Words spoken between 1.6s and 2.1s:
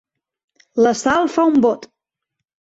bot.